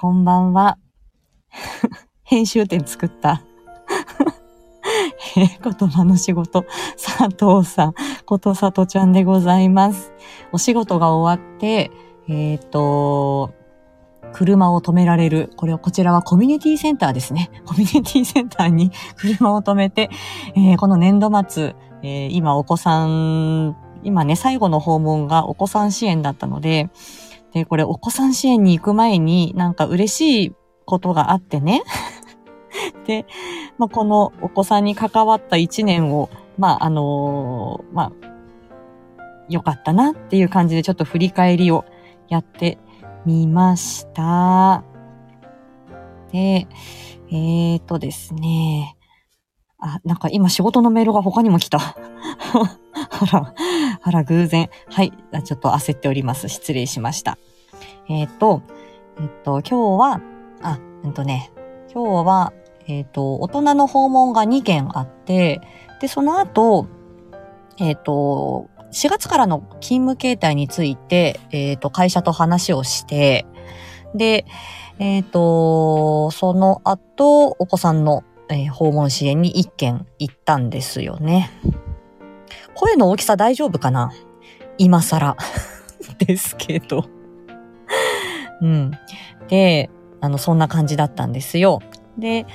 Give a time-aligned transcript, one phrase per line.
[0.00, 0.78] こんばんは。
[2.22, 3.42] 編集点作った。
[5.36, 7.94] え言葉の仕事、佐藤さん、
[8.24, 10.12] ことさとちゃんでございます。
[10.52, 11.90] お仕事が終わって、
[12.28, 13.50] えっ、と、
[14.32, 15.50] 車を止められる。
[15.56, 17.50] これは、こちらはコミュニティセンターですね。
[17.66, 20.10] コミュニティセンターに 車を止めて、
[20.54, 26.88] えーこの年度末、えー今お子さん、今ね、最後の訪問がお子さん支援だったので、
[27.52, 30.52] で、これお子さん支援に行く前になんか嬉しい
[30.84, 31.82] ことがあってね。
[33.06, 33.26] で、
[33.78, 38.28] まあ、このお子さんに関わった一年を、まあ、あのーまあ、
[39.48, 41.84] よかったなっていう感じでちょっと振り返りを
[42.28, 42.78] やって
[43.24, 44.84] みました。
[46.32, 46.68] で、
[47.30, 48.97] えーとですね。
[49.80, 51.78] あ、なんか今仕事のメールが他にも来た。
[53.20, 53.54] あら、
[54.02, 54.68] あら、偶然。
[54.90, 55.12] はい。
[55.44, 56.48] ちょっと焦っております。
[56.48, 57.38] 失礼しました。
[58.08, 58.62] えっ、と、
[59.20, 60.20] えっ、と、今日は、
[60.62, 61.52] あ、うんとね、
[61.94, 62.52] 今日は、
[62.88, 65.60] えっ、と、大人の訪問が2件あって、
[66.00, 66.86] で、その後、
[67.78, 73.46] えっ、と、4月からの勤務形態について、えっ、と、会社と話をして、
[74.14, 74.44] で、
[74.98, 81.50] えっ、と、その後、お子さんの、えー訪問支援に1件行ったんですよね。
[82.74, 84.12] 声の大きさ大丈夫かな？
[84.78, 85.36] 今更。
[86.18, 87.04] ですけど。
[88.60, 88.92] うん。
[89.48, 89.90] で、
[90.20, 91.80] あの、そんな感じだったんですよ。
[92.16, 92.46] で、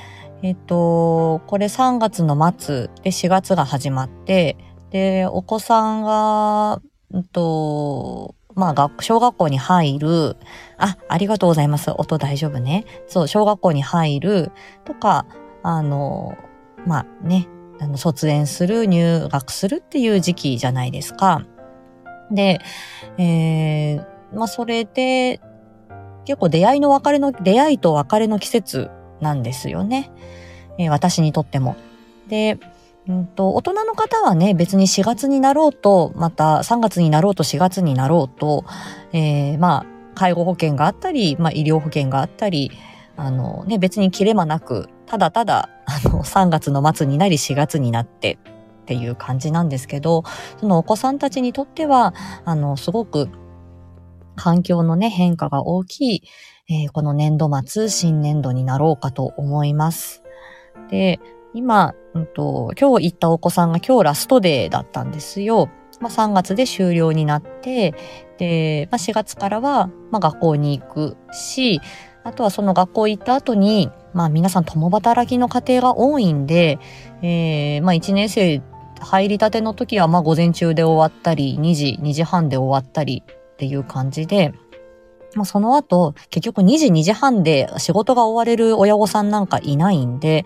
[0.41, 4.57] えっと、これ3月の末で4月が始まって、
[4.89, 10.37] で、お子さんが、うんと、まあ、学、小学校に入る、
[10.77, 11.91] あ、ありがとうございます。
[11.91, 12.85] 音大丈夫ね。
[13.07, 14.51] そう、小学校に入る
[14.85, 15.25] とか、
[15.63, 16.37] あの、
[16.85, 17.47] まあね、
[17.79, 21.45] あの、卒園する、入学するっていう時期じゃないですか。
[22.31, 22.59] で、
[23.17, 25.41] えー、まあ、それで、
[26.25, 30.11] 結構出会いの別れの、出会いと別れの季節なんですよね。
[30.77, 31.75] えー私にとっても。
[32.27, 32.57] で、
[33.07, 38.65] うんと、大人の方はね、別に4月になろうと、また3月になろうと4月になろうと、
[39.11, 39.85] えーまあ、
[40.15, 42.71] 介護保険があったり、まあ、医療保険があったり、
[43.15, 48.37] あのね、別に切れ間なく、ただただ、あの、3月の末になり4月になって
[48.83, 50.23] っていう感じなんですけど、
[50.59, 52.13] そのお子さんたちにとっては、
[52.45, 53.29] あの、すごく
[54.35, 56.23] 環境のね、変化が大きい、
[56.69, 60.23] えーこの年度末、新年度になろうかと思います。
[60.89, 61.19] で、
[61.53, 65.69] 今、うんと、今日行ったお子さんが今日ラストデーだったんですよ。
[65.99, 67.93] まあ、3月で終了になって、
[68.37, 71.79] で、まあ、4月からは、まあ、学校に行くし、
[72.23, 76.79] あとはその学校行った後に、まあ皆さん共働きの家庭が多いんで、
[77.21, 78.61] えー、まあ1年生
[79.03, 84.53] 入りたての時はまあ午前中で終わったり、2時、2時半で終わったりっていう感じで、
[85.35, 90.45] まあその後、結局2時、2時半で仕事が終われる親御さんなんかいないんで、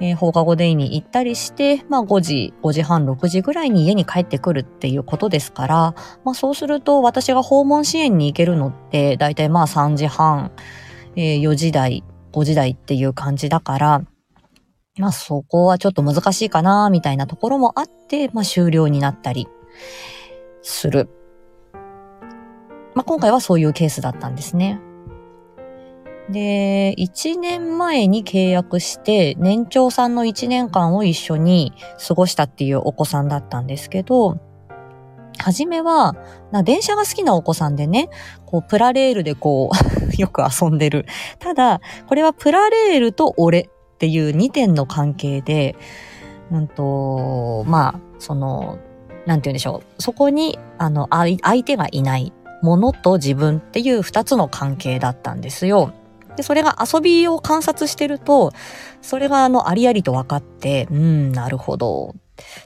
[0.00, 10.50] えー放課後デイに行ったりして、まあ5時、5時半、6時ぐらいに家に帰ってくるっていうことですから、まあそうすると私が訪問支援に行けるのって、だいたいまあ3時半、
[11.16, 14.02] えー4時台、5時台っていう感じだから、
[14.98, 19.48] まあそこはちょっと難しいかな、みたいなところもあって、まあ終了になったり
[20.62, 21.08] する。
[22.94, 24.80] まあ今回はそういうケースだったんですね。
[26.30, 31.72] で、1年前に契約して、年長さんの1年間を一緒に
[32.06, 34.38] 過ごしたっていうお子さんだったんですけど、
[35.38, 36.14] 初めは、
[36.50, 38.08] な電車が好きなお子さんでね、
[38.46, 41.06] こう、プラレールでこう、よく遊んでる。
[41.40, 43.68] ただ、これはプラレールと俺っ
[43.98, 45.76] ていう2点の関係で、
[46.50, 48.78] うんと、まあ、その、
[49.26, 50.02] なんて言うんでしょう。
[50.02, 55.92] そこに、あの、相手がいないものと自分っていう2つの関係だったんですよ。
[56.36, 58.52] で、それが遊びを観察してると、
[59.00, 62.14] それがあの、ありありと分かって、うん、なるほど。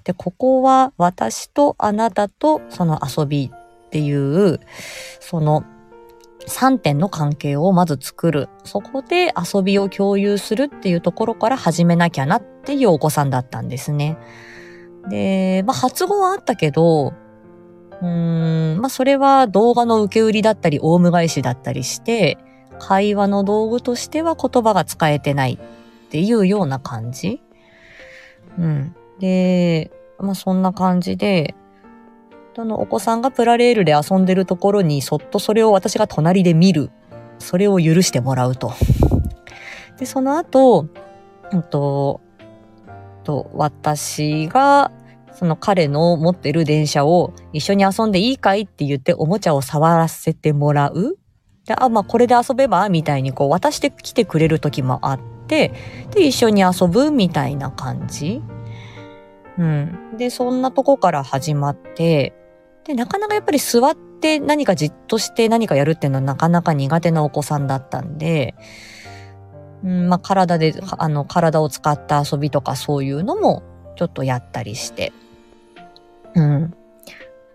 [0.05, 4.61] で、ここは私とあなたとその遊びっていう、
[5.21, 5.65] その
[6.47, 8.49] 3点の関係をまず作る。
[8.65, 14.17] そこで遊びを共有するっていうところから始めなきゃなっていうお子さんだったんですね。
[15.09, 17.15] で、まあ発語はあったけど、
[18.01, 22.39] うーん、まあそれは動画の受け売りだったり、オウム返しだったりして、
[22.79, 27.43] 会話の道具としては言葉が使えてないっていうような感じ。
[28.59, 28.95] うん。
[29.19, 31.55] で、まあそんな感じで、
[32.57, 36.91] そのお子さんがプラレールで遊んでるところにそっとそれを私が隣で見る。
[37.39, 38.73] それを許してもらうと。
[39.99, 40.87] で、その後、
[41.53, 42.23] うんと、
[43.25, 44.91] と、私が、
[45.33, 51.19] その彼の持ってる電車を一緒に遊んでいいかいって言っておもちゃを触らせてもらう
[51.67, 55.75] で、あ、まあこれで遊べばみたいにこう渡してきてくれる時もあって、
[56.11, 58.41] で、一緒に遊ぶみたいな感じ。
[59.59, 60.17] うん。
[60.17, 62.33] で、そんなとこから始まって、
[62.87, 68.55] で、なかなかやっぱり座って何かじっとして何かやるっていうのはなかなか苦手なお子さんだったんで、
[69.85, 73.63] うん、まあ体で、あの、体を使った遊びとかそういうのも
[73.97, 75.13] ちょっとやったりして。
[76.35, 76.75] うん。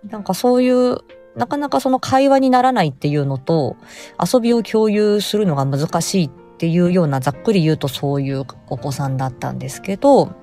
[0.10, 0.98] なんかそういう
[1.36, 3.78] なかなかその会話にならないっていうのと、
[4.20, 10.34] 遊びを共有するのが難しいっていうような、ざっくり言うとそういうお子さんだったんですけど、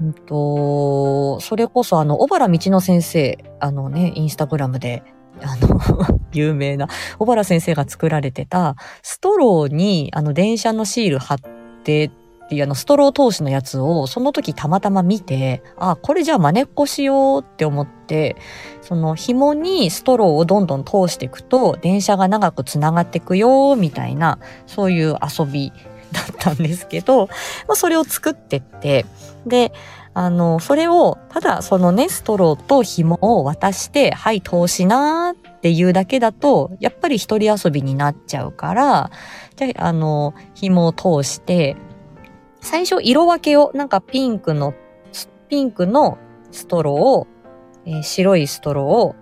[0.00, 5.02] うんと、それこそあの、小原道の先生、あのね、インスタグラムで、
[5.42, 5.80] あの
[6.32, 6.88] 有名な、
[7.18, 11.38] 小原先生が作られてた、ストローに、あの、電車のシール貼っ
[11.84, 12.10] て
[12.46, 18.36] っていうあのストロー通しのやつをその時たまたま見て、あ、これじゃあ真似っこしようって思って、
[18.82, 25.72] その紐にストローをどんどん通していくと電車が長くつながっていくよみたいな、そういう遊び
[26.12, 27.26] だったんですけど、
[27.68, 29.06] まあ、それを作ってって、
[29.46, 29.72] で、
[30.18, 39.10] あの、それを、ただそのね、ストローと紐を渡して、はい、通しなーっていうだけだと、やっぱり一人遊びになっちゃうから、
[39.56, 41.76] じゃあ、あの、紐を通して、
[42.62, 44.72] 最初色分けを、なんかピンクの、
[45.48, 46.16] ピンクの
[46.50, 47.26] ストローを、
[47.84, 49.14] えー、白いストローを、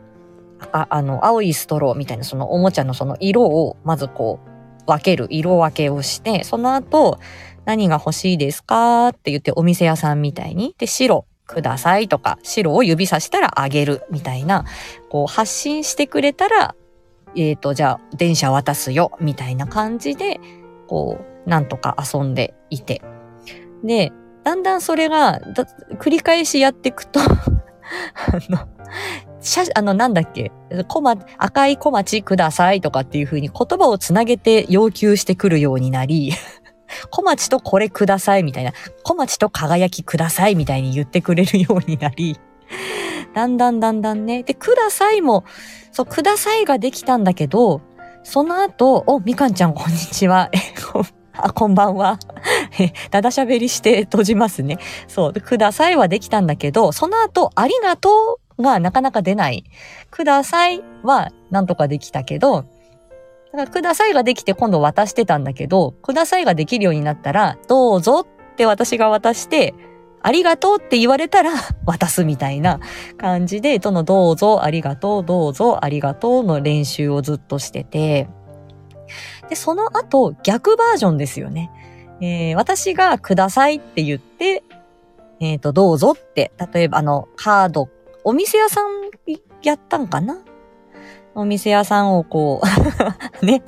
[0.70, 4.53] ああの、青いストローみたいなそのおもちゃのその色をまずこう
[4.86, 7.18] 分ける、色分けをして、その後
[7.64, 14.64] 何が欲しいですかって言ってお店屋さんみたいに、で、白くださいとか、白を指さしたらあげるみたいな、
[15.08, 16.74] こう発信してくれたら、
[17.36, 20.40] えっ、ー、と、じゃあ電車渡すよみたいな感じで、
[20.86, 23.02] こう、なんとか遊んでいて。
[23.82, 24.12] で、
[24.44, 25.40] だんだんそれが、
[25.98, 27.26] 繰り返しやっていくと あ
[28.48, 28.68] の、
[29.44, 30.50] 写、あの、なんだっけ、
[30.88, 36.32] こま、赤い小町くださいとかっていう風に言葉をつなげて要求してくるようになり、
[37.10, 42.40] 小町とこれくださいみたいな、小町と輝きくださいみたいに言ってくれるようになり、
[43.34, 44.42] だんだんだんだんね。
[44.42, 45.44] で、くださいも、
[45.92, 47.82] そう、くださいができたんだけど、
[48.22, 50.50] その後、お、みかんちゃんこんにちは。
[51.36, 52.18] あ、こんばんは。
[53.10, 54.78] だだしゃべりして閉じますね。
[55.08, 55.32] そう。
[55.32, 59.64] くださいはできたんだけど、その後、ありがとうがなかなか出ない。
[60.10, 62.66] くださいはなんとかできたけど、
[63.56, 69.74] かくださいができて今度渡してたんだけど、くださいができるようになったら、どうぞって私が渡して、
[70.22, 71.52] ありがとうって言われたら
[71.84, 72.80] 渡すみたいな
[73.18, 78.28] 感じで、どのどうぞ、ありがとう、どうぞ、ありがとうの練習をずっとしてて、
[79.48, 81.70] で、その後、逆バージョンですよね。
[82.20, 84.62] えー、私がくださいって言って、
[85.40, 87.88] えっ、ー、と、どうぞって、例えばあの、カード、
[88.24, 89.10] お店屋さん
[89.62, 90.38] やったんかな？
[91.34, 92.62] お店屋さんをこ
[93.42, 93.62] う ね、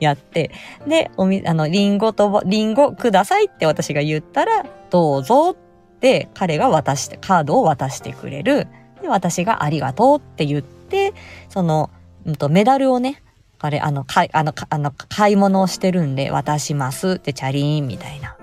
[0.00, 0.50] やって、
[0.86, 5.54] で、おみ、あの、リンゴと、リンゴくださいって私が言ったら、どうぞっ
[6.00, 8.68] て彼が渡して、カードを渡してくれる。
[9.02, 11.12] で、私がありがとうって言って、
[11.48, 11.90] その、
[12.24, 13.22] うんと、メダルをね、
[13.60, 18.36] あれ、あの、かい、あの、あの、買い物をしてるんで渡しますってチャリーンみたいな。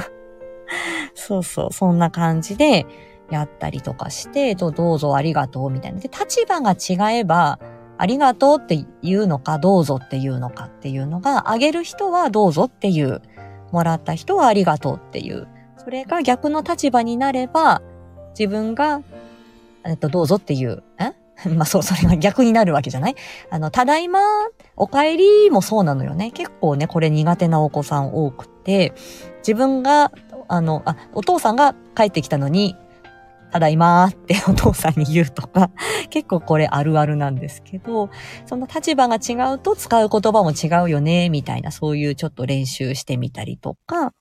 [1.14, 2.86] そうそう、そんな感じで
[3.30, 6.00] やったりとかして、どうぞありがとうみたいな。
[6.00, 7.58] で、立場が違えば、
[7.98, 13.20] ありがとうって言うのか、どうぞって言うのかっていうのが、あげる人はどうぞっていう、
[13.72, 15.48] もらった人はありがとうっていう。
[15.76, 17.82] それが逆の立場になれば、
[18.38, 19.02] 自分が、
[19.84, 20.82] えっと、どうぞっていう、ん
[21.56, 23.14] まあそう、それが逆になるわけじゃない？
[23.50, 24.20] あの、ただいま、
[24.76, 26.30] お帰りもそうなのよね。
[26.30, 28.92] 結構ね、これ苦手なお子さん多くて、
[29.38, 30.12] 自分が、
[30.48, 32.76] あの、あ、お父さんが帰ってきたのに、
[33.50, 35.70] ただいまーって お父さんに言うとか、
[36.10, 38.10] 結構これあるあるなんですけど、
[38.46, 44.12] その立場が違うと使う言葉も違うよね、みたいな、そういうちょっと練習してみたりとか、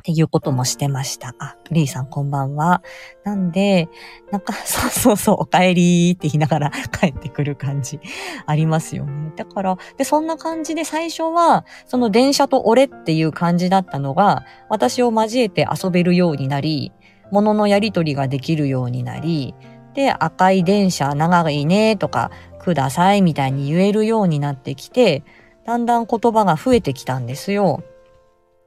[0.00, 1.34] っていうこともしてました。
[1.38, 2.82] あ、リーさんこんばんは。
[3.22, 3.88] なんで、
[4.32, 8.00] なんか、 そうそうそう、お帰りって言いながら 帰ってくる感じ
[8.46, 9.32] ありますよね。
[9.36, 16.92] だから、で、そんな感じで最初は、その電車と俺っていう感じだったのが、私を交えて遊べるようになり、
[17.30, 19.54] 物のやりとりができるようになり、
[19.94, 25.24] で、赤い電車長いねとか、くださいみたいに言えるようになってきて、
[25.64, 27.82] だんだん言葉が増えてきたんですよ。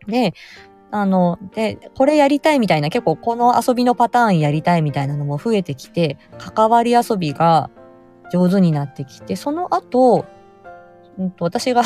[0.07, 0.33] で、
[0.91, 7.69] あの、で、これやりたいみたいな、結構この遊びのパターンやりたいみたいなのも増えてきて、関わり遊びが
[8.31, 10.25] 上手になってきて、その後、
[11.17, 11.83] うんと、私が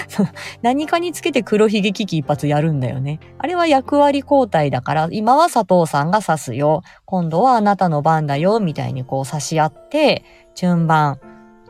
[0.62, 3.20] 何かにつけて黒ひげ危機一発やるんだよね。
[3.38, 6.82] あれは役割交代だから、今は佐藤さんが指すよ。
[7.04, 11.18] 今度はあなたの番だよ、みたいにこう差し合って、順番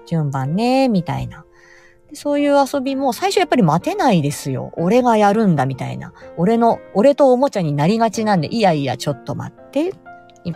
[0.07, 1.45] 順番ね、みたいな。
[2.15, 4.73] そういう遊びも最初やっぱり待てないですよ。
[4.77, 6.13] 俺がやるんだみたいな。
[6.37, 9.93] 俺の、俺とおもちゃになりがちなんで、いやいや、ちょっと待って。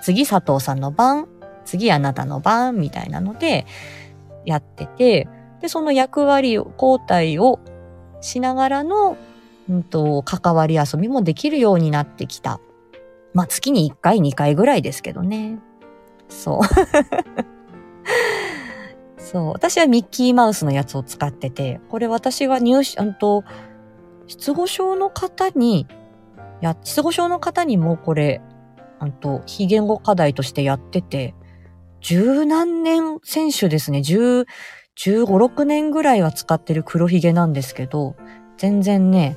[0.02, 1.28] 次佐藤さんの番、
[1.64, 3.64] 次あなたの番、みたいなので、
[4.44, 5.28] やってて、
[5.60, 7.58] で、その役割を、交代を
[8.20, 9.16] しながらの、
[9.68, 12.60] うんと、関わり遊びもできるようになってきた。
[13.34, 15.58] まあ、月に1回、2回ぐらいですけどね。
[16.28, 16.60] そう。
[19.20, 19.52] そう。
[19.52, 23.44] 私はミッキーマウスのやつを使ってて、これ私が入試、あと、
[24.26, 25.86] 失語症の方に、い
[26.60, 28.40] や、失語症の方にもこれ、
[28.98, 31.34] あと、非言語課題としてやってて、
[32.00, 34.00] 十何年選手ですね。
[34.00, 34.46] 十、
[34.96, 38.16] 十五、六年ぐらいは使ってる黒ひげなんですけど、
[38.56, 39.36] 全然ね、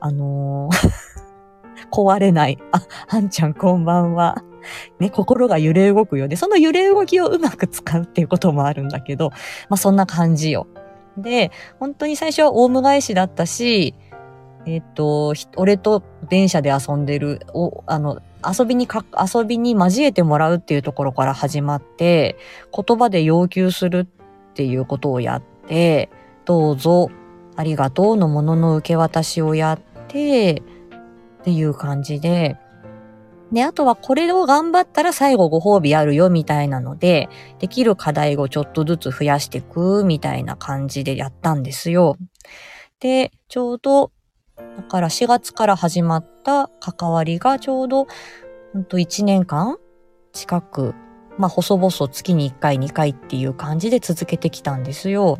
[0.00, 0.90] あのー
[1.90, 2.58] 壊れない。
[2.72, 4.44] あ、はんちゃんこんばんは。
[4.98, 9.30] ね、心が揺れ動くようで、その揺れ動きをうまく使うっていうこともあるんだけど、
[9.70, 10.66] まあそんな感じよ。
[11.16, 13.94] で、本当に最初はオウム返しだったし、
[14.66, 22.36] えっ、と、俺と電車で遊んでる、お、あの、遊びにか、遊びに交えてもらうっていうところから始まって、
[22.76, 24.06] 言葉で要求する
[24.58, 26.10] っていうことをやって、
[26.44, 27.10] どうぞ、
[27.54, 30.62] ありがとうのものの受け渡しをやって、
[31.40, 32.56] っていう感じで、
[33.52, 37.28] で、あとはこれを頑張ったら最後ご褒美あるよみたいなので、
[37.60, 42.16] できる課題をちょっとずつ増やしていくみたいな感じでやったんですよ。
[42.98, 44.10] で、ちょうど、
[44.56, 48.08] だから4月から始まった関わりがちょうど、
[48.72, 49.76] ほんと1年間
[50.32, 50.96] 近く、
[51.38, 55.38] まあ細々月に1回2回っていう感じで続けてきたんですよ。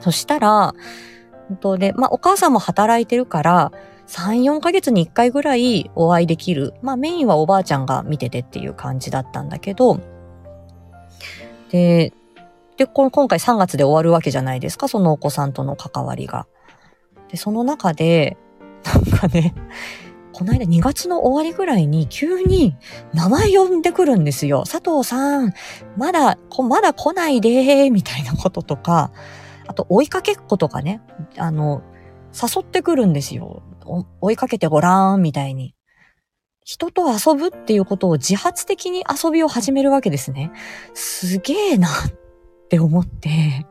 [0.00, 0.74] そしたら、
[1.62, 3.72] 本で、まあお母さんも働いてるから、
[4.06, 6.74] 3、4ヶ月に1回ぐらいお会いできる。
[6.82, 10.00] まあメインはおばあちゃんが見ててっていう感じだったんだけど、
[11.70, 12.12] で、
[12.76, 16.46] で、今回3月で終わるわけじゃないですか、そのお子さんとの関わりが。
[17.28, 18.36] で、その中で、
[18.84, 19.54] なんかね、
[20.36, 22.76] この間2月の終わりぐらいに急に
[23.14, 24.64] 名前呼んでくるんですよ。
[24.70, 25.54] 佐藤さん、
[25.96, 26.36] まだ、
[26.68, 29.12] まだ来ないで、みたいなこととか、
[29.66, 31.00] あと追いかけっことかね、
[31.38, 31.82] あの、
[32.34, 33.62] 誘ってくるんですよ。
[34.20, 35.74] 追いかけてごらん、みたいに。
[36.66, 40.52] 人と遊ぶっていうことを自発的に遊びを始めるわけですね。
[40.92, 41.90] すげえなっ
[42.68, 43.64] て思って、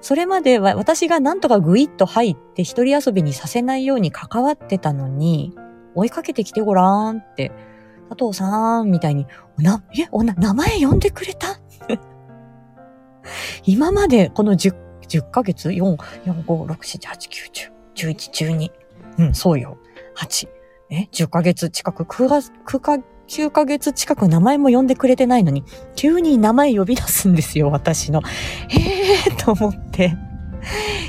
[0.00, 5.54] それまでは私がなんとかグイッと入って一人遊びにさせないように関わってたのに、
[5.94, 7.52] 追いかけてきてごらんって、
[8.08, 9.26] 佐藤さんみたいに、
[9.58, 11.60] な、え、おな、名前呼んでくれた？
[13.64, 14.74] 今までこの10、
[15.08, 18.70] 10ヶ月 ?4、4、5、6、7、8、9、10、11、12。
[19.18, 19.78] うん、そうよ。
[20.16, 20.48] 8。
[20.90, 25.64] え ?10 ヶ月近く、9月、9か、9ヶ月近く名前も呼んでくれてないのに、
[25.96, 28.20] 急に名前呼び出すんですよ、私の。
[28.70, 30.14] えーと思って。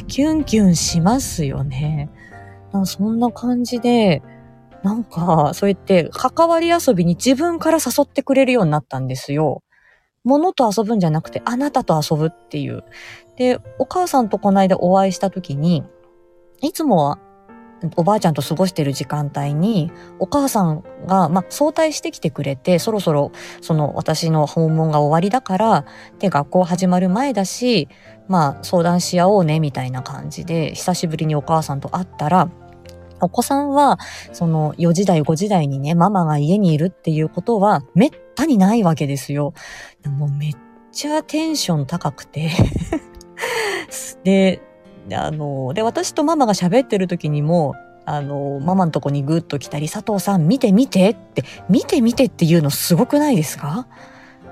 [0.07, 2.09] キュンキュンしますよね。
[2.85, 4.21] そんな感じで、
[4.83, 9.63] なんか、そうやって関わり遊びに自分から誘ってくれるようになったんですよ。
[10.23, 12.83] 物と遊ぶんじゃなくて、あなたと遊ぶっていう。
[13.37, 15.83] で、お母さんとこの間お会いした時に、
[16.61, 17.19] いつもは
[17.95, 25.85] おばあちゃんと過ごしてる時間帯に、お母さんが、まあ、早退してきてくれて、そろそろ、その、私の訪問が終わりだから、
[26.19, 27.89] で、学校始まる前だし、
[28.27, 32.49] まあ、相談し合おうね、みたいな感じで、久しぶりにお母さんと会ったら、
[33.23, 33.99] お子さんは、
[34.31, 39.53] その、4時台、5時台にね、ママが家にいるっていうことは、めったにないわけですよ。
[40.07, 40.53] もうめっ
[40.91, 42.49] ちゃテンション高くて。
[44.23, 44.61] で、
[45.11, 47.75] あの、で、私とママが喋ってる時にも、
[48.05, 53.87] あの、ママのとこにぐっと来たり、佐藤さん見て見てって、見て見てっていうのすごくないですか？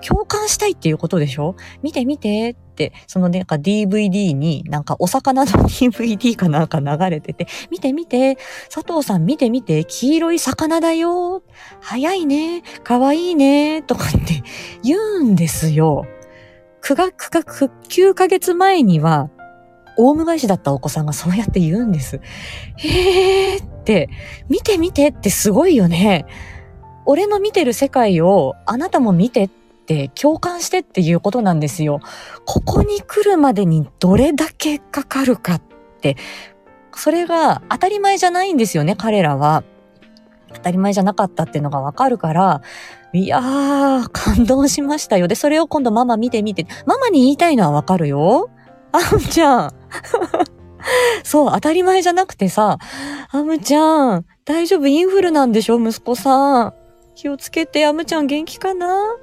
[0.02, 1.56] 共感したいっていうことでしょ？
[1.84, 2.71] 見て見てって、
[3.08, 8.38] そのなんか DVD になんかお魚の DVD かなんか流れてて、見て見て、
[8.74, 11.44] 佐藤さん見て見て、黄色い魚だよ。
[11.82, 12.64] 早いね。
[12.84, 13.82] かわいね。
[13.84, 14.44] とかって
[14.84, 16.06] 言うんですよ。
[16.84, 19.30] 9が、9が、9ヶ月前には
[19.98, 22.22] オウム返しだったお子さんがそうやって言うんです。
[22.78, 24.10] へーって、
[24.50, 26.26] 見て見てってすごいよね。
[27.06, 29.61] 俺の見てる世界をあなたも見てって
[30.20, 32.00] 共感してっていうことなんですよ。
[32.46, 35.62] ここに来るまでにどれだけかかるかっ
[36.02, 36.18] て、
[36.94, 39.64] それが当たり前じゃないんですよね、彼らは。
[40.54, 42.62] 当たり前じゃなかったっていうのがわかるから、
[43.14, 45.28] いやー、感動しましたよ。
[45.28, 48.50] で、それを今度ママ見てみて、ママに言いたいのはわかるよ。
[48.92, 49.74] あむちゃん。
[51.24, 52.78] そう、当たり前じゃなくてさ、
[53.32, 54.88] アムちゃん、大丈夫？
[54.88, 56.74] インフルなんでしょ息子さん。
[57.16, 59.16] 気をつけて、アムちゃん元気かな？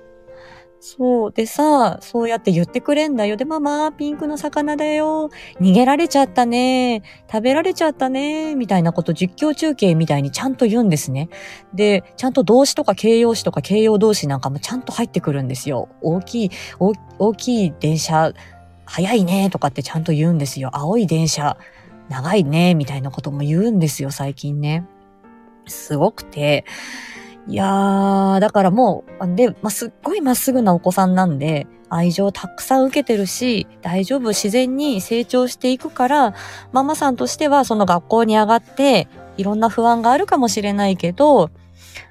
[0.96, 1.32] そう。
[1.32, 3.36] でさ、そうやって言ってくれんだよ。
[3.36, 5.28] で、ママ、ピンクの魚だよ。
[5.60, 7.02] 逃げられちゃったね。
[7.30, 8.54] 食べられちゃったね。
[8.54, 11.28] みたいなこと実況中継みたいにちゃんと言うんですね。
[11.74, 15.90] で、ちゃんと動詞とか形容詞とか形容動詞なんかもちゃんと入ってくるんですよ。
[16.00, 18.32] 大きい、大きい電車、
[18.86, 19.50] 速いね。
[19.50, 20.70] とかってちゃんと言うんですよ。
[20.72, 21.58] 青い電車、
[22.08, 22.74] 長いね。
[22.74, 24.86] みたいなことも言うんですよ、最近ね。
[25.66, 26.64] すごくて。
[27.48, 36.34] いやー、だからもう、で、まあ、すっごいまっすぐなお子さんなんで、愛情たくさん受けてるし、大丈夫、自然に成長していくから、
[36.72, 41.50] ママさんとしてはその学校に上がって、いろんな不安があるかもしれないけど、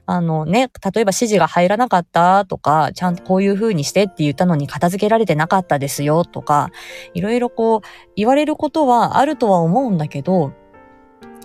[0.07, 6.71] あのね、例えば指示が入らなかったとか、ちゃんとこういう風にしてって言ったのに片付けられてなかったですよとか、
[7.13, 7.81] いろいろこう
[8.15, 10.53] 言われることはあるとは思うんだけど、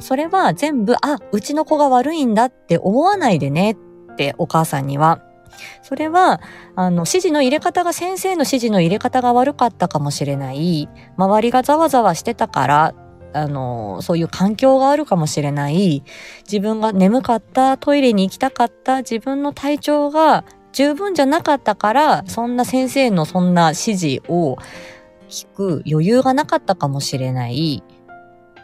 [0.00, 5.22] それは全部、あ、うちの子が悪いんだって思わないでねってお母さんには。
[5.82, 6.40] それは、
[6.76, 10.88] あの、指示の入れ方が先生の指示の入れ方が悪かったかもしれない。
[11.16, 12.94] 周りがざわざわしてたから、
[13.34, 16.02] あの、そういう環境があるかもしれない。
[16.44, 24.56] 自分が眠かった、トイレに行きたかった、自分の体調が十分じゃなかったから、そんな先生のそんな指示を
[25.28, 27.82] 聞く余裕がなかったかもしれない。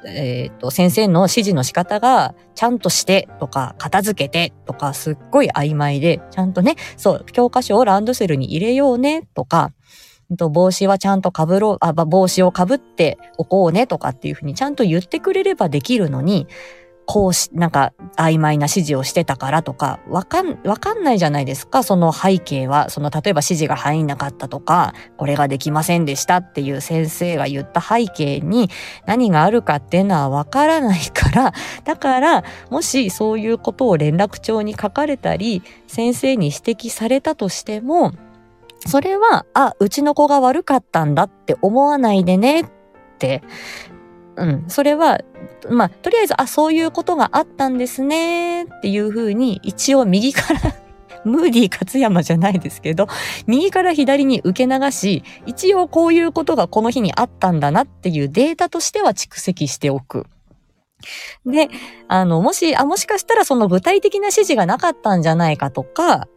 [0.04, 9.72] えっ、ー、と、先生の指示の仕方が、ちゃんとしてとか、片付けてとか、すっごい曖昧で、ちゃんとね、そう、教科書をランドセルに入れようねとか、
[10.30, 16.46] 帽子はちゃんとかぶろう、あ、帽子をかぶっておこうねとかっていうふうにちゃんと言ってくれればできるのに、
[17.10, 22.90] こうし、なんか曖昧な指示をしてたからとか、わかん、わかんないじゃないですか、その背景は。
[22.90, 28.68] その、例えば指示が入んなかったとか、これができませんでしたっていう先生が言った背景に
[29.06, 38.12] 何があるかっていうのはわからないから、 だから、もしそういうことを連絡帳に書かれたり、先生に指摘されたとしても、
[38.86, 42.66] それは、あ、うちの子が悪かったんだって思わないでねっ
[43.18, 43.42] て
[44.38, 45.20] うん、それは、
[45.70, 50.60] まあ、とりあえず、あ、そういうことがあったんですねっていうふうに、一応右から
[51.24, 53.08] ムーディー勝山じゃないですけど、
[53.46, 60.26] 右から左に受け流し、一応こういうことがこの日にあったんだなっていうデータとしては蓄積しておく。
[61.46, 61.68] で、
[62.08, 66.28] あの、もし、あ、もしかしたらその具体的な指示がなかったんじゃないかとか、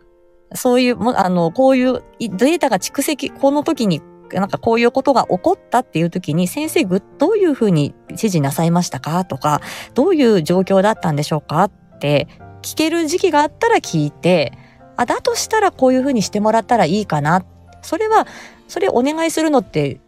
[0.53, 4.01] そういう、あの、こういうデータが蓄積、この時に
[4.33, 9.61] なんかこういうことが起こったっていう時に先生どういうふうに指示なさいましたかとか、
[9.93, 12.27] どういう状況だったんでしょうかって
[12.61, 14.53] 聞ける時期があったら聞いて、
[14.97, 17.45] あ、だとしたらこういうふうにしてもらったらいいかな。
[17.81, 18.27] それは、
[18.67, 19.99] それお願いするのって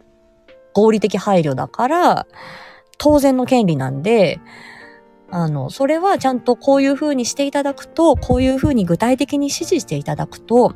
[0.72, 2.26] 合理的配慮だから、
[2.98, 4.40] 当然の権利なんで、
[5.30, 10.74] あの、それはちゃんとこういうふうにしていただくと、こういうふうに具体的に指示していただくと、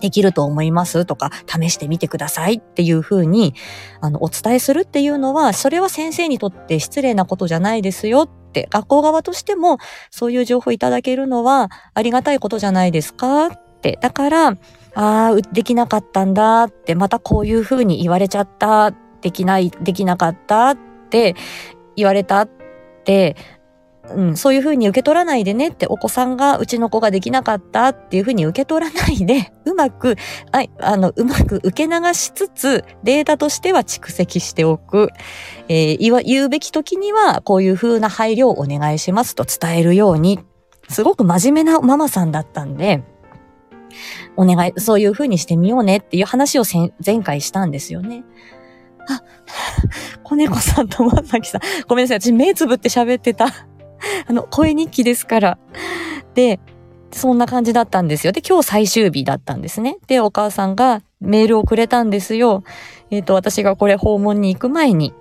[0.00, 3.54] できると思いますとか、試してみてくださいっていうふうに、
[4.00, 9.78] あの、お伝えするっていうのは、それは先生にとって失礼なことじゃないですよって、学校側としても、
[10.10, 13.98] そういう情報いただけるのはありがたいことじゃないですかって。
[14.00, 14.56] だから、あ
[14.94, 20.76] あ、できなかったんだって、またこういうふうに言われちゃった、できない、できなかったっ
[21.10, 21.34] て
[21.96, 22.48] 言われたっ
[23.04, 23.36] て、
[24.10, 30.16] うん、そういうふうに受け取らないでねってお子さんがうちの子ができなかったっていうふうに受け取らないで、 うまく、
[30.52, 35.10] ああの、うまく受け流しつつ、データとしては蓄積しておく。
[35.68, 40.40] えー、言わ、言うべき時には、こういうふうな配慮をお願いしますと伝えるように、
[40.88, 43.02] すごく真面目なママさんだったんで、
[44.36, 46.64] お願い、そういうふうにしてみようねっていう話を
[47.04, 48.24] 前回したんですよね。
[49.08, 49.22] あ、
[50.22, 51.60] 子猫さんとまさきさん。
[51.88, 52.20] ごめんなさい。
[52.20, 53.66] 私目つぶって喋ってた。
[54.26, 55.58] あの、声日記ですから。
[56.34, 56.60] で、
[57.12, 58.32] そんな感じだったんですよ。
[58.32, 59.98] で、今日最終日だったんですね。
[60.08, 62.64] で、お母さんがメールをくれたんですよ。
[63.10, 65.14] えっ、ー、と、私がこれ訪問に行く前に。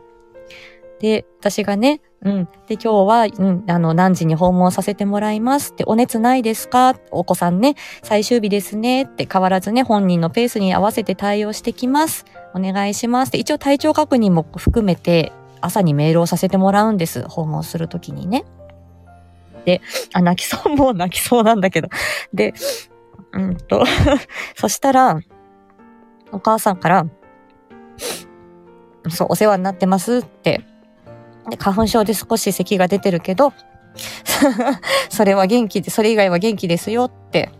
[0.99, 2.45] で、私がね、うん。
[2.67, 6.95] で、今日は、うん、あの、何時に訪問させてもらいますって、お熱ないですか？
[7.11, 12.25] お子さんね、最終日ですねって変わらずね、本人のペースに合わせて対応してきます。
[12.55, 17.27] お願いしますって、一応体調確認も含めて、朝にメールをさせてもらうんです。
[17.27, 18.45] 訪問するときにね。
[19.65, 19.81] で、
[20.13, 21.89] あ、泣きそう、もう泣きそうなんだけど。
[22.33, 22.53] で、
[23.31, 23.83] うんと、
[24.55, 25.19] そしたら、
[26.31, 27.05] お母さんから、
[29.09, 30.65] そう、お世話になってますって。
[31.49, 33.53] で、花粉症で少し咳が出てるけど、
[35.09, 37.51] それは元気で、それ以外は元気ですよって。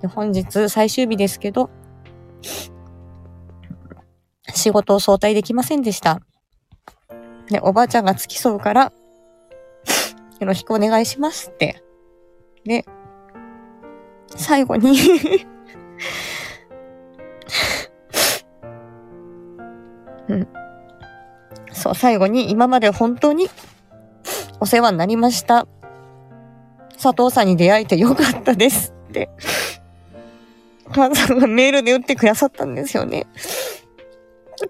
[0.00, 1.70] で本日最終日ですけど、
[4.52, 6.20] 仕事を早退できませんでした。
[7.48, 8.92] で、おばあちゃんが付き添うから、
[10.42, 11.84] よろしくお願いしますって。
[12.64, 12.84] で、
[14.26, 14.98] 最後に
[20.28, 20.48] うん。
[21.72, 23.48] そう、最後に今まで本当に
[24.58, 25.68] お世話になりました。
[27.00, 29.30] 佐藤さんに出会えてよかったですって、
[30.90, 33.28] 母さんがメールで打ってくださったんですよね。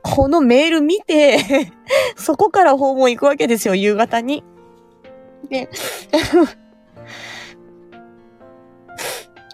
[0.02, 1.38] このメール見て
[2.16, 4.44] そこから訪問行くわけですよ、夕方に。
[5.48, 5.68] で、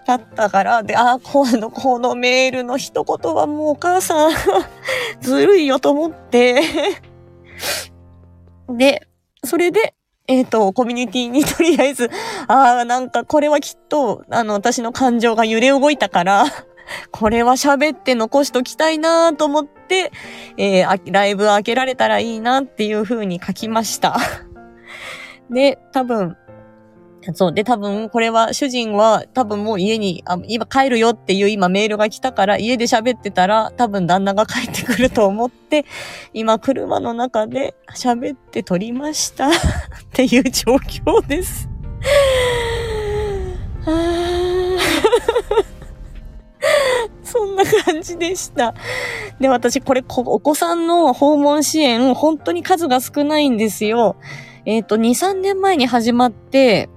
[0.05, 4.31] だったから、で、ああ、この、このメールの一言はもうお母さん
[5.21, 6.61] ずるいよと思って。
[8.69, 9.07] で、
[9.43, 9.93] それで、
[10.27, 12.09] えっ、ー、と、コミュニティにとりあえず、
[12.47, 16.45] ああ、なんかこれはきっと、あの、私の感情が揺れ動いたから
[17.11, 20.11] これは喋って残しときたいなと思って、
[20.57, 24.17] えー、ライブ開けられたらいいなっていう風に書きました。
[25.49, 26.37] で、多分、
[27.33, 27.53] そう。
[27.53, 35.85] で、多分、これは、主人は、多分もう家に、あ今帰るよっていう今メールが来たから、家で喋ってたら、多分旦那が帰ってくると思って、
[36.33, 39.51] 今車の中で喋って撮りましたっ
[40.13, 41.69] ていう状況です。
[47.23, 48.73] そんな感じでした。
[49.39, 54.15] で、私、これ、お子さんの訪問支援、本当に数が少ないんですよ。
[54.69, 56.89] えっ、ー、と、2、3年前に始まって、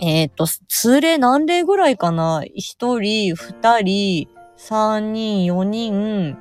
[0.00, 6.36] えっ、ー、と、通例何例ぐらいかな ?1 人、2人、3人、4人。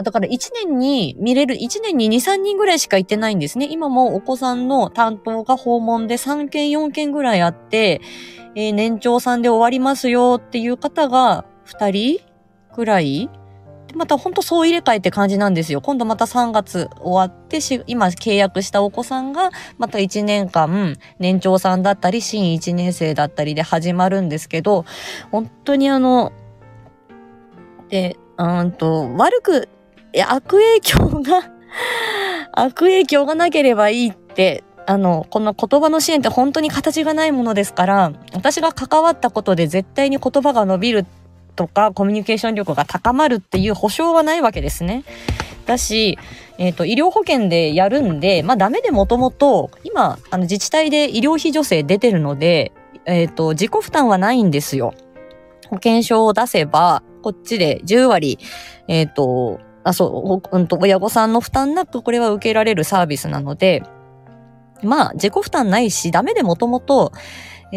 [0.00, 3.66] だから1年に見れる、1年に2、3人ぐらいしか行ってないんですね。
[3.68, 8.00] 今もお子さんの担当が訪問で3件、4件ぐらいあって、
[8.54, 12.20] えー、年長さんで終わりますよっていう方が2人
[12.76, 13.28] ぐらい
[13.94, 15.80] またほんとそう入れ替えって感じなんですよ。
[15.80, 24.84] 今度また3月終わって今契約したお子さんがまた1年間年長さんだったり新1年生だったりで始まるんですけど、
[25.30, 26.32] 本当にあの、
[27.88, 29.68] で、うんと、悪く、
[30.28, 31.50] 悪影響が
[32.52, 41.23] 悪影響がなければいいって、あの、この言葉の支援って本当に形がないものですから、私が関わったことで絶対に言葉が伸びるって
[41.54, 45.04] とかコミュニケーション力が高まるっていう保証はないわけですね。
[45.66, 46.18] だし、
[46.58, 52.72] えっ、ー、と、医療保険でやるんで、まあダメでもともと、今、あの自治体で医療費助成出てるので、
[53.06, 54.94] えっ、ー、と、自己負担はないんですよ。
[55.68, 58.38] 保険証を出せば、こっちで10割、
[58.88, 63.82] えっ、ー、と、あ、そう、うんと、親御さんの負担なくこれは受けられるサービスなので、
[64.82, 67.12] まあ、自己負担ないし、ダメでもともと、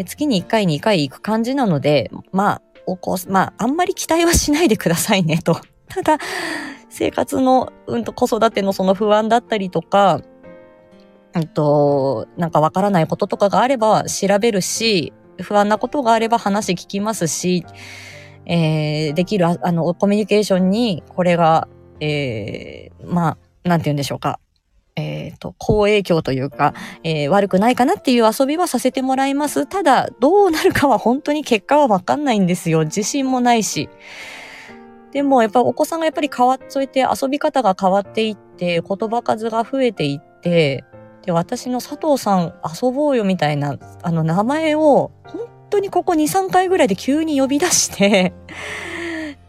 [0.04, 5.60] 月に1回2回行く感じなので、まあ、おこまあ、あんまり期待はしないでくださいねと。
[5.88, 6.18] ただ、
[6.88, 10.22] 生活の、うんと子育てのその不安だったりとか、
[11.34, 17.66] うんと、なんかわからないこととかがあれば調べるし、不安なことがあれば話聞きますし、
[18.46, 21.68] えー、できる、あの、コミュニケーションに、これが、
[22.00, 24.40] えー、まあ、なんて言うんでしょうか。
[24.98, 29.66] えっ、ー、と、好影響というか、えー、悪くないかなっていう遊びはさせてもらいます。
[29.66, 32.84] ただ、どうなるかは本当に結果はわかんないんですよ。
[32.84, 33.88] 自信もないし。
[35.12, 40.84] でも、やっぱお子さんがやっぱり変わっ、そうやって遊び方が変わっていって、言葉数が増えていって、
[41.24, 48.32] で、私の佐藤さん遊ぼうよみたいな、あの名前を、本当にここ2、3回ぐらいで急に呼び出して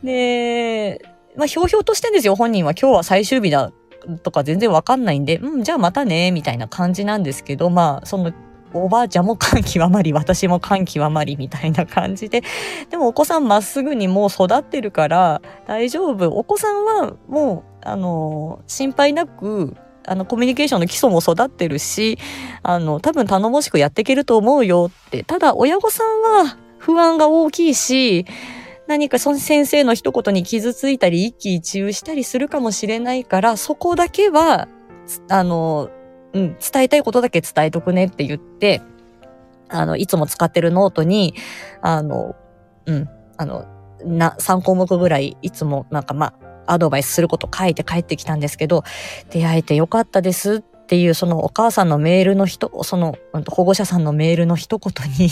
[0.04, 1.02] で、
[1.38, 2.74] まあ、ひょうひょうとしてんですよ、本人は。
[2.74, 3.72] 今日は最終日だ
[4.18, 8.34] とか全然わかんないんで、うん、じゃあまたね、みたいな感じなんですけど、まあ、その、
[8.74, 12.44] おばあちゃんも感極まり、私も感極まりみたいな感じで。
[12.90, 16.30] でもお子さんまっすぐにもう育ってるから大丈夫。
[16.30, 22.20] お子さんはもう、あの、心配なく、あの、コミュニケーションの基礎も育ってるし、
[22.62, 25.24] あの、多分頼もしくやっていけると思うよって。
[25.24, 28.26] ただ、親御さんは不安が大きいし、
[28.90, 34.68] 何かその先生の一言に傷ついたり一喜一憂したりするかもしれないから、そこだけは、
[35.30, 35.92] あの、
[36.34, 38.82] うん、伝えたいことだけ伝えとくねって言って、
[39.70, 41.36] あの、いつも使ってるノートに、
[41.84, 42.36] あの、
[42.88, 43.68] うん、あの、
[44.04, 46.34] な、3項目ぐらい、いつもなんかま
[46.66, 48.84] あ、アドバイスすること書いて帰ってきたんですけど、
[49.30, 53.16] 出会えてよかったですっていう、そのお母さんのメールの人、その、
[53.50, 55.30] 保護者さんのメールの一言に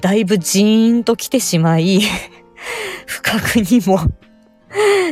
[0.00, 2.00] だいぶジーンと来てしまい
[3.06, 3.98] 不覚にも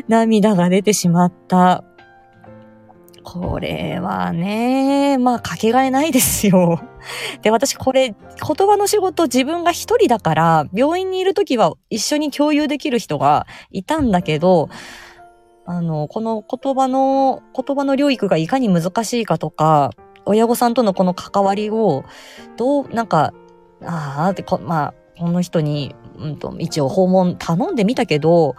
[0.09, 1.85] 涙が出てしまった。
[3.23, 6.81] これはね、まあ、かけがえないですよ。
[7.43, 14.69] で、私これ、言葉の仕事自分が一人だから、病院にいるときは一緒に共有できる人がいたんだけど、
[15.65, 19.91] あの、この言葉の、言葉の療育がいかに難しいかとか、
[20.25, 22.05] 親御さんとのこの関わりを、
[22.57, 23.35] どう、なんか、
[23.85, 28.57] ああ、ってこ、まあ、この人にうんと、一応訪問頼んでみたけど、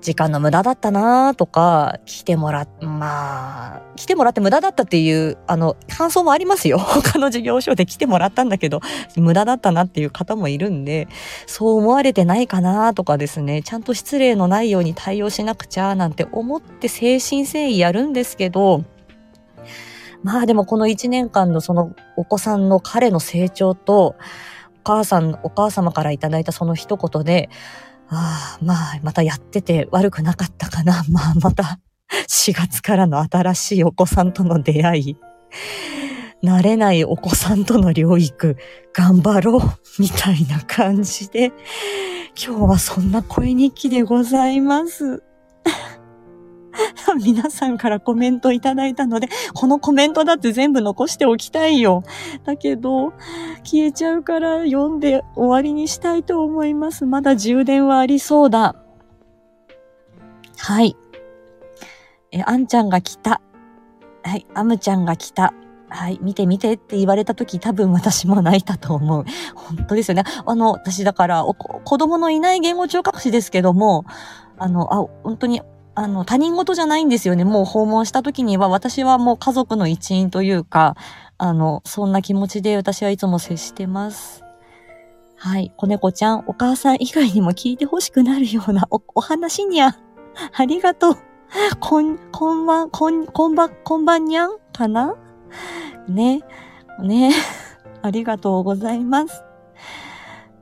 [0.00, 6.78] 時間の無駄だったなとか、来てもらっ、まあ、来てもらって無駄だったっていう、あの、感想もありますよ。
[6.78, 8.80] 他の事業所で来てもらったんだけど、
[9.16, 11.08] 無駄だったなっていう方もいるんで、
[11.46, 18.84] そう思われてないかなとかですね、ちゃんと失礼のないように対応しなくちゃなんて思って誠心誠意やるんですけど、
[20.22, 24.16] まあでもこの一年間のそのお子さんの彼の成長と、
[24.86, 27.50] 母さん、お母様からいただいたその一言で、
[28.08, 31.04] ああ、まあ、またやってて悪くなかったかな。
[31.10, 31.80] まあ、また
[32.28, 35.16] 4月からの新しいお子さんとの出会い。
[36.44, 38.56] 慣れないお子さんとの療育、
[38.92, 39.60] 頑張ろう、
[39.98, 41.52] みたいな感じで、
[42.40, 45.24] 今日はそんな声日記でございます。
[47.16, 52.02] 皆さんからコメントいただいたので、このコメントだって全部残しておきたいよ。
[52.44, 53.12] だけど、
[53.64, 57.06] 消えちゃうから読んで終わりにしたいと思います。
[57.06, 58.76] まだ充電はありそうだ。
[60.58, 60.96] はい。
[62.32, 63.40] え、あんちゃんが来た。
[64.22, 65.54] はい、あむちゃんが来た。
[65.88, 69.24] はい、見て見てって言われた時多分私も泣いたと思う。
[69.54, 70.24] 本当ですよね。
[70.44, 74.04] あの、私だから子供のいない言語聴覚士ですけども、
[74.58, 75.62] あの、あ、本当に
[75.98, 77.44] あの、他人事じゃないんですよね。
[77.44, 80.94] もう訪問した時には、私はもう家族の一員というか、
[81.38, 84.44] あの、そんな気持ちで私はいつも接してます。
[85.38, 85.72] はい。
[85.74, 89.96] 子猫ちゃん、お母さん以外にも聞いてほしくなるようなお、お話にゃ。
[90.54, 91.16] ありがとう。
[91.80, 95.14] こん、こんばん、こん、こんば、こんばんにゃんかな？
[96.08, 96.42] ね。
[97.00, 97.32] ね。
[98.02, 99.42] ありがとうございます。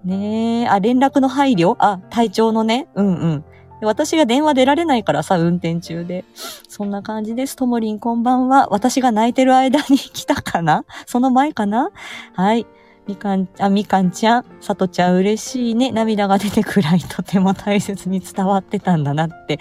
[0.04, 1.74] ねえ、あ、連絡の配慮？
[1.80, 2.86] あ、体調のね。
[2.94, 3.44] うんうん。
[3.84, 6.24] 私が電話出られないからさ、運転中で。
[6.68, 7.56] そんな感じです。
[7.56, 8.68] ともりんこんばんは。
[8.70, 10.84] 私が泣いてる間に来たかな？
[11.06, 11.90] その前かな？
[12.34, 12.66] はい。
[13.06, 15.92] みかん、あ、みかんちゃん、さとちゃん嬉しいね。
[15.92, 19.58] 涙が出てくらいとても大切に伝わってたんだなって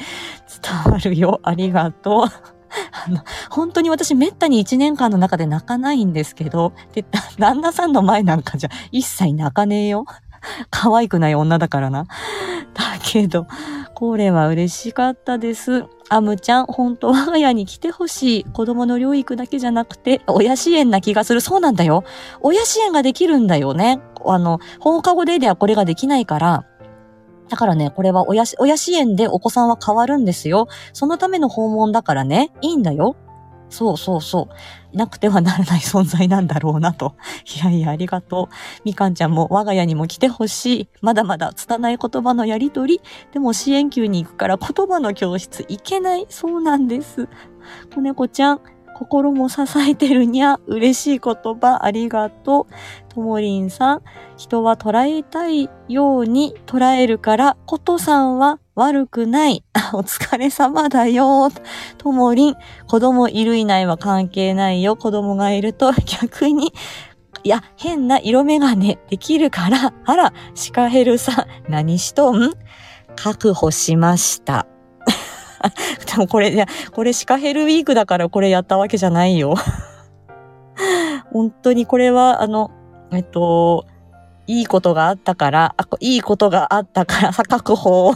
[0.61, 1.39] 伝わるよ。
[1.43, 2.53] ありがとう。
[3.05, 7.05] あの、本当に私めったに1年間の中で泣かないんですけど、で、
[7.37, 10.05] 旦那さんの前なんかじゃ一切泣かねえよ。
[10.69, 12.05] 可愛くない女だからな。
[12.73, 13.47] だけど、
[13.93, 15.85] これは嬉しかったです。
[16.09, 18.43] アムちゃん、本当我が家に来てほしい。
[18.43, 21.41] 子供の療育だけじゃなくて、親支援な気がする。
[21.41, 22.03] そうなんだよ。
[22.41, 24.01] 親支援ができるんだよね。
[24.25, 26.65] あの、放課後デーではこれができないから、
[27.49, 30.67] だからね、これは親、親支援でお子さんは変わるんですよ。
[30.93, 33.15] そのための訪問だからね、いいんだよ。
[33.73, 34.49] そうそうそ
[34.93, 34.95] う。
[34.95, 37.15] なくてはならない存在なんだろうなと。
[37.57, 38.55] いやいや、ありがとう。
[38.85, 40.87] みかんちゃんも我が家にも来てほしい。
[41.01, 43.01] まだまだ拙い言葉のやりとり。
[43.31, 46.27] でも支援級に行くから言葉の教室行けない。
[46.29, 47.27] そうなんです。
[47.95, 48.61] 子猫ちゃん、
[48.95, 50.59] 心も支えてるにゃ。
[50.67, 53.11] 嬉しい言葉ありがとう。
[53.11, 54.01] ともりんさん、
[54.37, 59.63] 人は捉えたいように捉えるから、ことさんは悪くない。
[59.93, 61.49] お疲れ様だよ。
[61.97, 62.55] ともりん、
[62.87, 64.95] 子供いるいないは関係ないよ。
[64.95, 66.73] 子供がいると 逆に、
[67.43, 72.51] いや、変な色眼鏡できるから、あら、シカヘルさん、何しとん？
[73.15, 74.65] 確保しました。
[76.11, 79.53] でもこれ、いや、これシカヘルウィークだからこれやったわけじゃないよ。
[81.31, 82.71] 本当にこれは、あの、
[83.11, 83.85] えっと、
[84.47, 88.13] いいことがあったから、あ、いいことがあったから、確保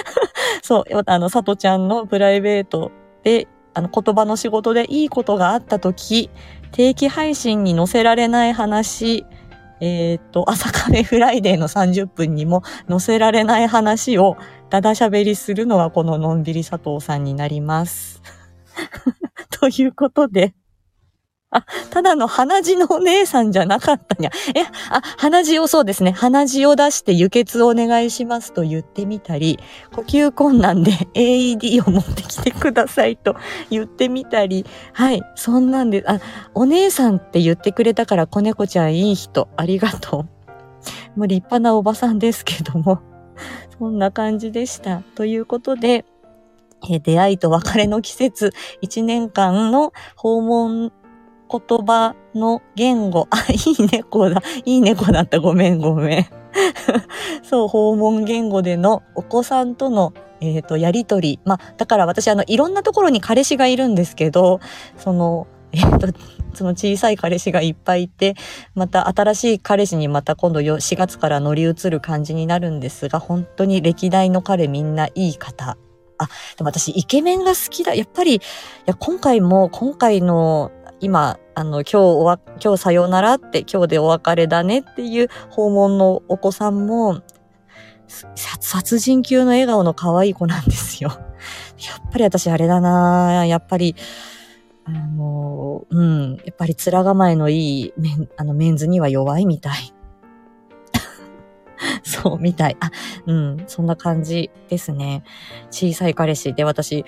[0.62, 2.90] そう、あの、さとちゃんのプライベート
[3.22, 6.30] で、あの、言葉の仕事でいいことがあったとき、
[6.72, 9.26] 定期配信に載せられない話、
[9.80, 14.36] えっ、と、朝カフェフライデーの30分にも載せられない話を
[14.70, 18.22] だだしゃべりするのはこののんびり佐藤さんになります。
[19.50, 20.54] ということで、
[21.52, 24.30] あ、ただの鼻血のお姉さんじゃなかったにゃ。
[24.54, 26.10] え、あ、鼻血をそうですね。
[26.12, 29.58] 鼻血を出して輸血をお願いしますと言ってみたり、
[29.94, 33.36] 呼吸困難で AED を持ってきてくださいと
[33.70, 36.20] 言ってみたり、はい、そんなんで、あ、
[36.54, 40.26] お姉さんって言ってくれたから子猫ちゃんいい人、ありがと
[41.16, 41.18] う。
[41.18, 43.00] もう立派なおばさんですけども、
[43.78, 45.02] そんな感じでした。
[45.14, 46.06] ということで、
[47.02, 50.92] 出会いと別れの季節、1年間の訪問
[51.60, 53.28] 言葉の言語。
[53.30, 54.42] あ、いい猫だ。
[54.64, 55.40] いい猫だった。
[55.40, 56.26] ごめんごめん。
[57.42, 60.12] そう、訪問言語でのお子さんとの
[60.42, 61.38] えっ、ー、と、やりとり。
[61.44, 64.60] まあ、だから私、あの、いろんなところに彼氏がいるんですけど、
[64.96, 66.18] その、 えっ、ー、と、
[66.52, 68.34] その小さい彼氏がいっぱいいて、
[68.74, 75.78] また新しい彼氏にまた今度4月から乗り移る感じになるんですが、本当に歴代の彼みんないい方。
[76.18, 77.94] あ、でも私イケメンが好きだ。
[77.94, 78.40] やっぱり、い
[78.84, 87.22] や、今回も、今回の今、あの、今日おわ、今日さようならって、今日でお別れだねっていう訪問のお子さんも、
[88.60, 91.10] 殺人級の笑顔の可愛い子なんですよ。
[91.78, 93.96] やっぱり私あれだなやっぱり、
[94.84, 99.94] あの、うん、やっぱり面構えのいいメン、あの、メンズには弱いみたい。
[102.02, 102.76] そう、みたい。
[102.80, 102.90] あ、
[103.26, 105.22] うん、そんな感じですね。
[105.70, 107.04] 小さい彼氏で私、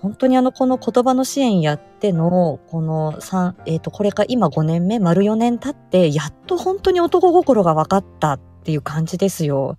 [0.00, 9.76] 本当にあの、この言葉の支援やっての、この3、えっ、ー、と、これか今5年目、丸4年経って、やっと本当に男心が分かったっていう感じですよ。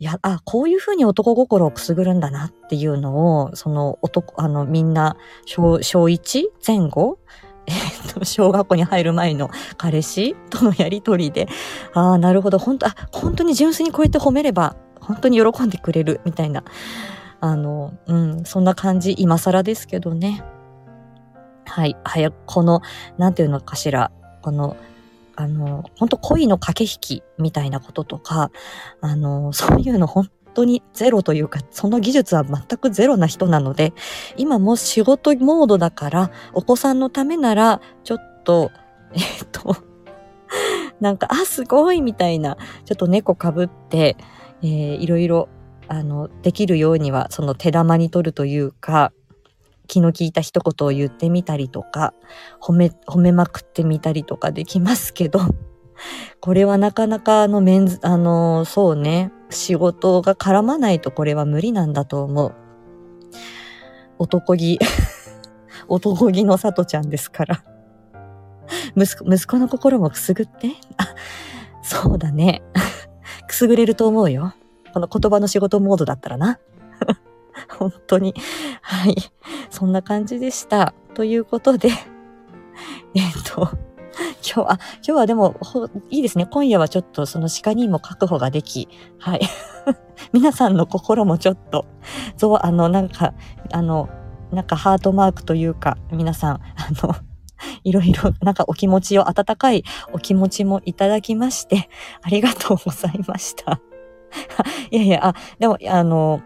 [0.00, 6.44] いや、あ、こういうふうに男心をくすぐるんだなっていうのを、その男、あの、みんな、小、小 1?
[6.66, 7.18] 前後
[7.66, 9.48] えっと、小学校に入る前の
[9.78, 11.48] 彼氏とのやりとりで、
[11.94, 16.64] ああ、なるほど、本当あ、本当に純粋にこうやって褒めれば、本当に喜んでくれる、みたいな。
[17.44, 20.42] あの、うん、そんな感じ、今更ですけどね。
[21.66, 22.80] はい、早く、この、
[23.18, 24.78] なんていうのかしら、この、
[25.36, 28.50] あの、本当恋の駆け引きみたいなこととか、
[29.02, 33.92] あの、そういうの本当にゼロというか、その技術は全くゼロな人なので、
[34.38, 38.70] 今も仕事モードだから、お子さんのためなら、ちょっと、
[39.12, 39.76] えっと、
[40.98, 44.16] なんか、あ、すごいみたいな、ちょっと猫かぶって、
[44.62, 45.50] えー、いろいろ、
[45.88, 49.12] あの、できるようには、その手玉に取るというか、
[49.86, 52.14] 気の利いた一言を言ってみたりとか、
[52.60, 55.40] 褒め、褒めまくってみたりとかできますけど、
[56.40, 62.54] これはなかなかあのメンズ、あの、そうね、仕事が絡まないとこれは無理なんだと思う。
[64.18, 64.78] 男気、
[65.88, 67.64] 男気の里ちゃんですから。
[68.96, 70.68] 息子、息子の心もくすぐって？
[70.96, 71.14] あ、
[71.82, 72.62] そうだね。
[73.46, 74.54] くすぐれると思うよ。
[74.94, 76.60] この言葉の仕事モードだったらな。
[77.78, 78.32] 本当に。
[78.80, 79.16] はい。
[79.68, 80.94] そんな感じでした。
[81.14, 81.88] ということで、
[83.16, 83.68] えっと、
[84.54, 85.56] 今日、あ、今日はでも、
[86.10, 86.46] いいですね。
[86.46, 89.40] 今夜はちょっとその鹿にも確保ができ、はい。
[90.32, 91.86] 皆さんの心もちょっと、
[92.36, 93.34] そう、あの、なんか、
[93.72, 94.08] あの、
[94.52, 96.60] なんかハートマークというか、皆さん、あ
[97.02, 97.16] の、
[97.82, 101.88] いろいろ、なんかお気持ちを、温かいお気持ちもいただきまして、
[102.22, 103.80] ありがとうございました。
[104.90, 106.42] いやいや、あ、でも、あの、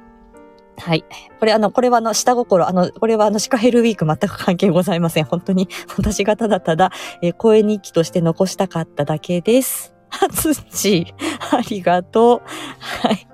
[0.79, 1.05] はい。
[1.40, 5.24] これあの、これはあの、下心、あの、これはあの、シカヘルウィーク全く関係ございません。
[5.24, 9.94] 本当に、 私がただただ、えー、声日記として残したかっただけです。
[10.09, 11.14] は つち、
[11.51, 12.42] ありがとう。
[12.79, 13.27] はい。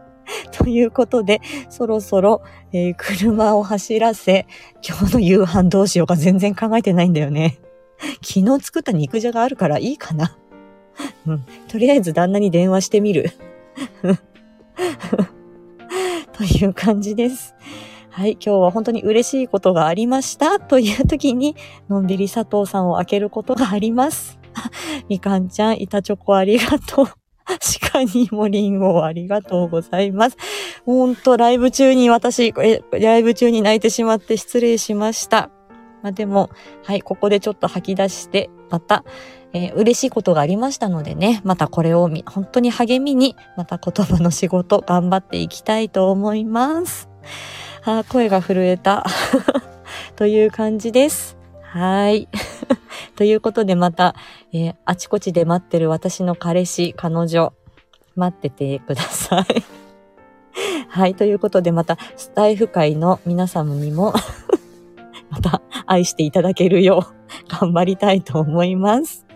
[0.53, 4.47] ということで、そろそろ、えー、車を走らせ、
[4.87, 7.59] 今日の夕飯どうしようか全然考えてないんだよね。
[8.23, 10.37] 昨日作った肉じゃがあるからいいかな。
[11.27, 11.45] うん。
[11.69, 13.33] とりあえず旦那に電話してみる。
[16.33, 17.55] という感じです。
[18.11, 21.57] はい、今日は本当に嬉しいことがありましたという時に、
[21.89, 24.39] のんびり佐藤さんを開けることがあります。
[25.09, 27.07] みかんちゃん、板チョコありがとう。
[27.93, 30.37] 鹿にもリンゴをありがとうございます。
[30.87, 32.53] ほんと、ライブ中に私、
[32.93, 35.51] ライブ中に泣いてしまって失礼しました。
[36.05, 36.51] まあでも、
[36.85, 39.05] はい、ここでちょっと吐き出して、また、
[39.55, 47.09] えー、嬉しいことがありましたのでね、またこれを本当に励みに、また言葉の仕事頑張っていきたいと思います。
[47.87, 49.07] あ声が震えた。
[50.14, 51.38] という感じです。
[51.62, 52.29] はい。
[53.17, 54.14] ということでまた、
[54.53, 57.55] えー、あちこちで待ってる私の彼氏、彼女、
[58.14, 59.64] 待っててください。
[60.88, 61.14] はい。
[61.14, 64.12] ということでまた、スタイフ界の皆様にも
[65.31, 67.14] また愛していただけるよう
[67.49, 69.27] 頑張りたいと思います。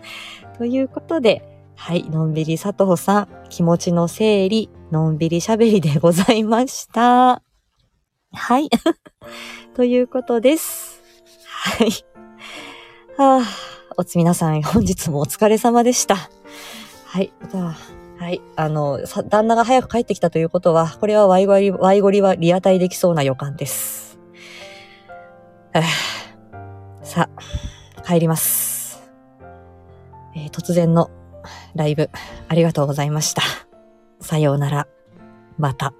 [0.57, 1.43] ということで、
[1.75, 7.41] はい、のんびり佐藤さん、気持ちの整理、のんびり喋りでございました。
[8.33, 8.69] はい。
[9.75, 11.01] ということです。
[11.45, 11.91] はい。
[13.17, 13.45] はあ、
[13.97, 16.15] おつ皆さん、本日もお疲れ様でした。
[17.05, 17.31] はい。
[18.19, 18.41] はい。
[18.57, 24.19] あの、旦那が早く帰ってきたということは、これはワイゴリ、ワイゴリはリアタイできそうな予感です。
[27.09, 29.01] さあ、帰ります、
[30.35, 31.09] えー、突然の
[31.73, 32.11] ライブ、
[32.47, 33.41] ありがとうございました。
[34.21, 34.87] さようなら。
[35.57, 35.91] また。